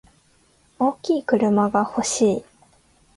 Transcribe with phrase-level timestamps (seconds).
[0.79, 2.43] 大きい車が欲しい。